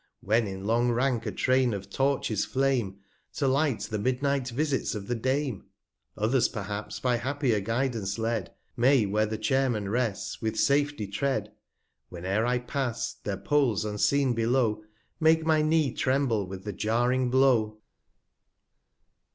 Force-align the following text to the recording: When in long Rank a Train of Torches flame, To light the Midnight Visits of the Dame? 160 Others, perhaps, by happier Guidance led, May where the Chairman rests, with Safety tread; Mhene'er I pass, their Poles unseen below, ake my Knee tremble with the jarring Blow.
When 0.21 0.47
in 0.47 0.65
long 0.65 0.89
Rank 0.91 1.27
a 1.27 1.31
Train 1.31 1.75
of 1.75 1.91
Torches 1.91 2.43
flame, 2.43 3.01
To 3.33 3.47
light 3.47 3.81
the 3.81 3.99
Midnight 3.99 4.49
Visits 4.49 4.95
of 4.95 5.05
the 5.05 5.13
Dame? 5.13 5.65
160 6.15 6.23
Others, 6.23 6.49
perhaps, 6.49 6.99
by 6.99 7.17
happier 7.17 7.59
Guidance 7.59 8.17
led, 8.17 8.51
May 8.75 9.05
where 9.05 9.27
the 9.27 9.37
Chairman 9.37 9.89
rests, 9.91 10.41
with 10.41 10.57
Safety 10.57 11.05
tread; 11.05 11.51
Mhene'er 12.11 12.47
I 12.47 12.57
pass, 12.57 13.13
their 13.13 13.37
Poles 13.37 13.85
unseen 13.85 14.33
below, 14.33 14.83
ake 15.23 15.45
my 15.45 15.61
Knee 15.61 15.93
tremble 15.93 16.47
with 16.47 16.63
the 16.63 16.73
jarring 16.73 17.29
Blow. 17.29 17.77